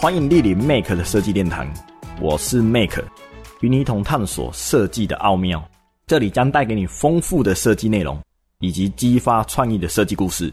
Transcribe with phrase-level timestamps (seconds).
[0.00, 1.66] 欢迎莅临 Make 的设计殿堂，
[2.20, 3.02] 我是 Make，
[3.62, 5.68] 与你一同探索设计的奥妙。
[6.06, 8.16] 这里将带给你丰富的设计内容，
[8.60, 10.52] 以及激发创意的设计故事。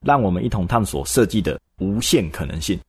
[0.00, 2.80] 让我们一同探索设计的无限可能性。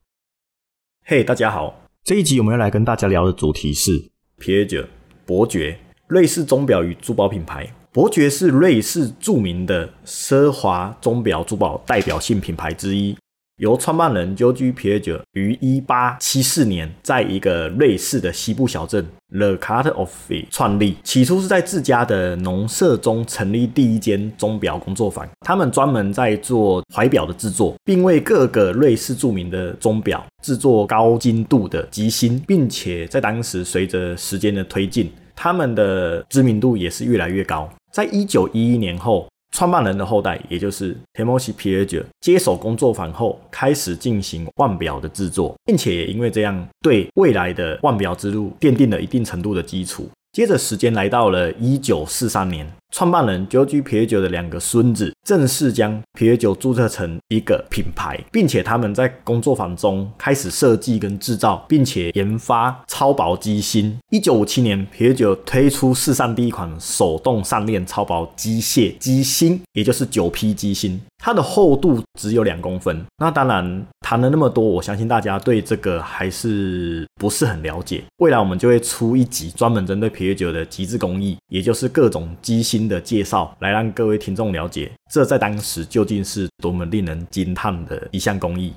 [1.03, 3.91] 嘿，大家好，这一集我们要来跟大家聊的主题是
[4.37, 4.87] 皮爵
[5.25, 5.77] 伯爵，
[6.07, 7.69] 瑞士钟表与珠宝品牌。
[7.91, 13.13] 伯爵是瑞士著名的奢华钟表珠宝代表性品牌之一。
[13.57, 20.97] 由创办人 George Piaget 于1874年在一个瑞士的西部小镇 The Cut of Fee 创立。
[21.03, 25.27] 起初是在自家的农舍中成立第一间钟表工作坊。
[25.41, 37.67] 他们专门在做怀表的制作，并为各个瑞士著名的钟表制作高精度的机芯，并且在当时随着时间的推进，他们的知名度也是越来越高。
[37.91, 39.27] 在一九一一年后。
[39.51, 50.09] 创办人的后代，也就是 Temoshi p i e r g e 接手工作坊后，开始进行腕表的制作，并且也因为这样，对未来的腕表之路奠定了一定程度的基础。
[50.33, 52.67] 接着时间来到了一九四三年。
[52.91, 63.97] 创办人 George Piaget 的两个孙子正式将 Piaget 注册成一个品牌，并且他们在工作坊中开始设计跟制造，并且研发超薄机芯。
[64.09, 73.05] 一九五七年，Piaget 推出世上第一款手动上链超薄机械机芯，也就是九 P 机芯，它的厚度只有两公分。
[73.17, 78.01] 那当然谈了那么多，我相信大家对这个还是不是很了解。
[78.19, 82.77] 未来我们就会出一集专门针对 Piaget 的极致工艺，也就是各种机芯。
[82.87, 88.73] 的介绍来让各位听众了解，这在当时究竟是多么令人惊叹的一项工艺。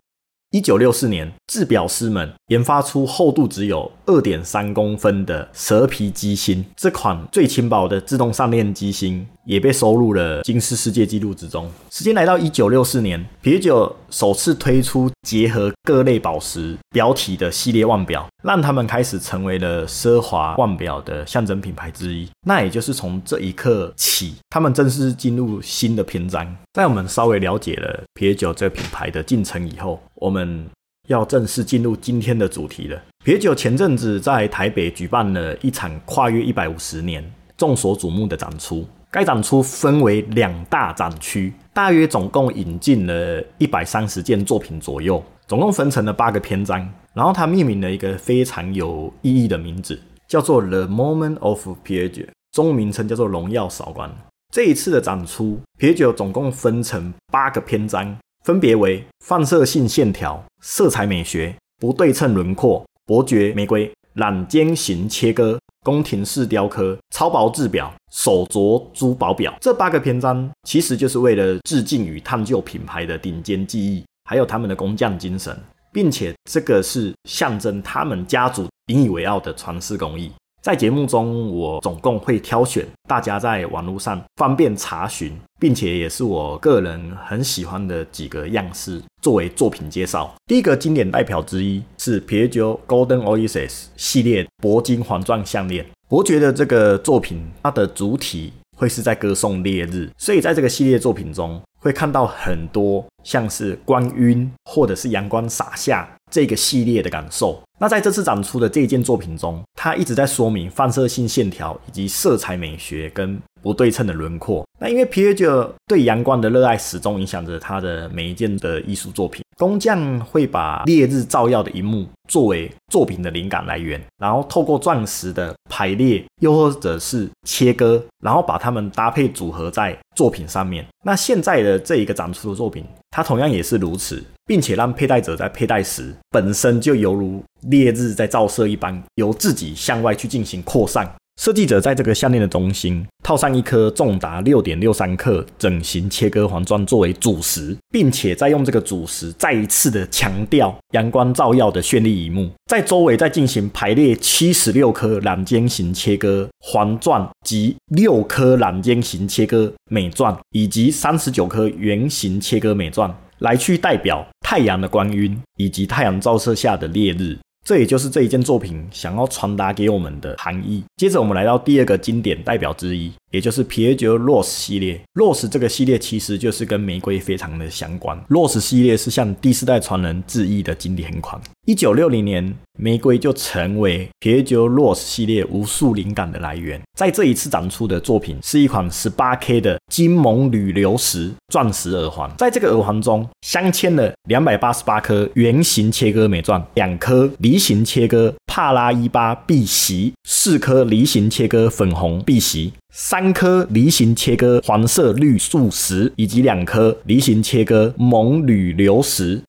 [0.52, 11.70] 一九六四年，制表师们研发出厚度只有二点三公分的蛇皮机芯，这款最轻薄的自动上链机芯也被收入了金氏世界纪录之中。
[11.88, 22.28] 时间来到一九六四年，啤酒首次推出结合各类宝石表体的系列腕表，让他们开始成为了奢华腕表的象征品牌之一。
[22.46, 26.56] 那也就是从这一刻起，他们正式进入新的篇章。
[26.72, 30.66] 在我们稍微了解了啤酒这个品牌的进程以后，我们
[31.08, 33.00] 要正式进入今天的主题了。
[33.24, 37.22] 啤酒前阵子在台北举办了一场跨越一百五十年、
[37.56, 38.86] 众所瞩目的展出。
[39.12, 46.88] 该展出分为两大展区，大约总共引进了一百三十件作品左右，总共分成了八个篇章。
[47.12, 54.08] 然后它命名了一个非常有意义的名字，叫做 The Moment of Piaget，中文名称叫做荣耀韶光。
[54.54, 58.16] 这一次的展出，Piaget 总共分成八个篇章。
[58.44, 69.54] 分别为放射性线条、色彩美学、不对称轮廓、伯爵玫瑰、揽尖型切割、宫廷式雕刻、超薄制表、手镯珠宝表。
[69.60, 75.58] 这八个篇章其实就是为了致敬与探究品牌的顶尖技艺，还有他们的工匠精神，
[75.92, 80.30] 并且这个是象征他们家族引以为傲的传世工艺。
[80.62, 90.32] 在节目中，我总共会挑选大家在网络上方便查询，并且也是我个人很喜欢的几个样式作为作品介绍。
[90.46, 95.84] 第一个经典代表之一是 Piaget Golden Oasis 系列铂金环状项链。
[96.08, 107.60] 伯爵的这个作品，它的主体会是在歌颂烈日，所以在这个系列作品中会看到很多像是光晕或者是阳光洒下这个系列的感受。
[107.78, 114.66] 那在这次展出的这一件作品中，它一直在说明放射性线条以及色彩美学跟不对称的轮廓。
[114.78, 119.42] 那因为皮耶就对阳光的热爱始终影响着他的每一件的艺术作品。
[119.60, 130.86] 工匠会把烈日照耀的一幕作为作品的灵感来源，然后透过钻石的排列，又或者是切割，然后把它们搭配组合在作品上面。
[131.04, 141.06] 那现在的这一个展出的作品，它同样也是如此，并且让佩戴者在佩戴时本身就犹如烈日在照射一般，由自己向外去进行扩散。
[141.40, 167.38] 设计者在这个项链的中心套上一颗重达六点六三克整形切割黄钻作为主石，并且再用这个主石再一次的强调阳光照耀的绚丽一幕，在周围再进行排列七十六颗揽尖形切割黄钻及六颗揽尖形切割美钻，以及三十九颗圆形切割美钻，来去代表太阳的光晕以及太阳照射下的烈日。
[167.64, 170.82] 这也就是这一件作品想要传达给我们的含义。
[170.96, 175.00] 接着，我们来到第二个经典代表之一也就是皮耶酒 Rose 系列。
[175.14, 178.18] Rose 这个系列其实就是跟玫瑰非常的相关。
[178.28, 181.40] Rose 系列是向第四代传人致意的经典款。
[181.66, 186.80] 一九六零年，玫瑰就成为皮耶酒 Rose 系列无数灵感的来源。
[186.98, 209.40] 在这一次展出的作品是一款十八 K 的金蒙铝流石钻石耳环，在这个耳环中镶嵌了两百八十八颗圆形切割美钻，两颗梨形切割帕拉伊巴碧玺，四颗梨形切割粉红碧玺，三颗梨形切割黄色绿素石，以及两颗梨形切割蒙铝流石。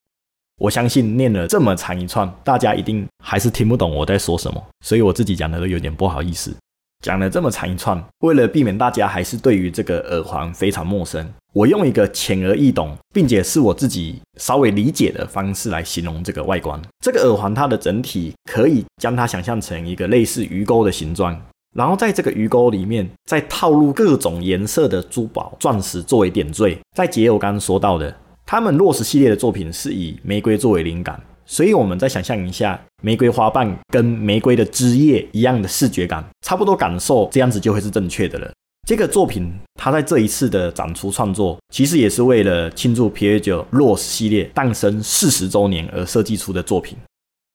[0.60, 6.56] 我相信念了这么长一串，大家一定还是听不懂我在说什么，所以我自己讲的都有点不好意思。
[7.02, 16.80] 讲了这么长一串，为了避免大家还是对于这个耳环非常陌生，我用一个浅而易懂，并且是我自己稍微理解的方式来形容这个外观。
[17.04, 21.36] 这个耳环它的整体可以将它想象成一个类似鱼钩的形状，
[21.76, 26.78] 然后在这个鱼钩里面再套入各种颜色的珠宝、钻石作为点缀。
[26.96, 28.16] 再结合我刚刚说到的。
[28.46, 38.52] 他们洛石系列的作品是以玫瑰作为灵感，所以我们再想象一下，玫瑰花瓣跟玫瑰的枝叶一样的视觉感，差不多感受这样子就会是正确的了。
[38.88, 46.98] 这个作品它在这一次的展出创作，其实也是为了庆祝皮耶九洛斯系列诞生四十周年而设计出的作品。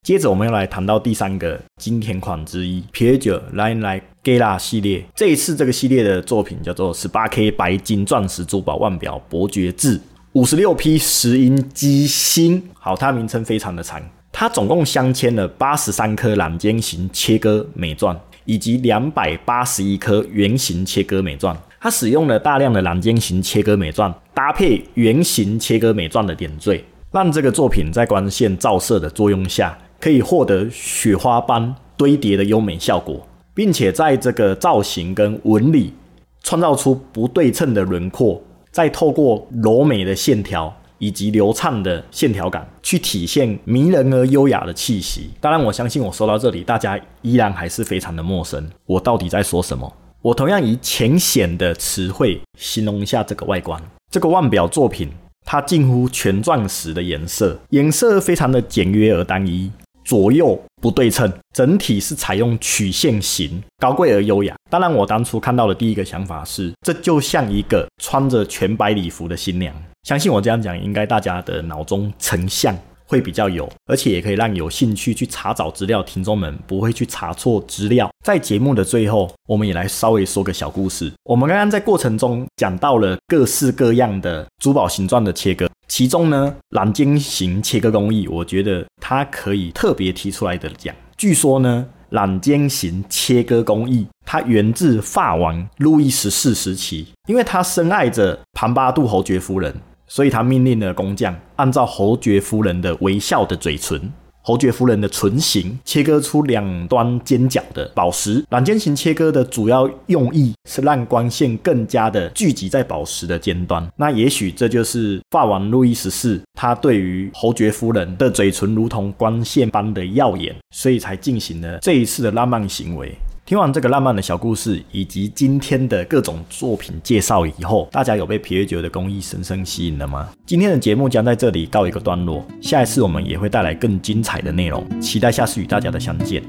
[0.06, 5.04] 接着我们要来谈到第三个经典款之一，皮耶九 Line Like Gala 系列。
[5.16, 10.00] 这一次这个系列的作品叫做十八 K 白金钻石珠宝腕表伯爵制。
[10.36, 13.98] 五十六批石英机芯，好，它名称非常的长。
[14.30, 21.56] 它总共镶嵌了八十三颗蓝尖形切割美钻，以及两百八十一颗圆形切割美钻。
[21.80, 35.94] 它使用了大量的蓝尖形切割美钻，搭配圆形切割美钻的点缀，让这个作品在光线照射的作用下，可以获得雪花般堆叠的优美效果，并且在这个造型跟纹理
[36.42, 38.42] 创造出不对称的轮廓。
[38.76, 45.30] 再透过柔美的线条以及流畅的线条感，去体现迷人而优雅的气息。
[45.40, 48.70] 当然，我相信我说到这里，大家依然还是非常的陌生。
[48.84, 49.90] 我到底在说什么？
[50.20, 53.82] 我同样以浅显的词汇形容一下这个外观。
[54.12, 55.08] 这个腕表作品，
[55.46, 59.72] 它近乎全钻石的颜色，颜色非常的简约而单一。
[60.06, 64.54] 左右不对称，整体是采用曲线型，高贵而优雅。
[64.70, 69.74] 当然，我当初看到的第一个想法是，这就像一个穿着全白礼服的新娘。
[70.04, 72.72] 相信我这样讲，应该大家的脑中成像。
[73.06, 78.10] 会比较有，而且也可以让有兴趣去查找资料听众们不会去查错资料。
[78.24, 81.12] 在节目的最后，我们也来稍微说个小故事。
[81.24, 90.94] 我们刚刚在过程中讲到了各式各样的珠宝形状的切割，其中呢，蓝尖型切割工艺，我觉得它可以特别提出来的讲。
[91.16, 99.72] 据说呢，蓝尖型切割工艺它源自法王路易十四时期，因为他深爱着庞巴杜侯爵夫人。
[100.06, 104.12] 所以他命令了工匠，按照侯爵夫人的微笑的嘴唇、
[104.42, 108.44] 侯爵夫人的唇形，切割出两端尖角的宝石。
[108.48, 113.84] 软尖型切割的主要用意是让光线更加的聚集在宝石的尖端。
[113.96, 123.12] 那也许这就是法王路易十四他对于侯爵夫人的嘴唇如同光线般的耀眼，所以才进行了这一次的浪漫行为。
[123.46, 130.28] 听完这个浪漫的小故事以及今天的各种作品介绍以后，大家有被皮耶酒的工艺深深吸引了吗？
[130.44, 136.42] 今天的节目将在这里告一个段落，下一次我们也会带来更精彩的内容，期待下次与大家的相见。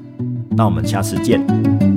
[0.58, 1.97] 那我们下次见。